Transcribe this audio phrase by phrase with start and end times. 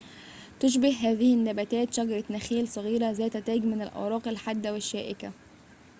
[0.59, 5.31] تشبه هذه النباتات شجرة نخيل صغيرة ذات تاج من الأوراق الحادة والشائكة